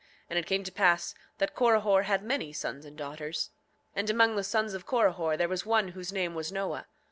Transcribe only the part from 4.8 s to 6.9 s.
Corihor there was one whose name was Noah.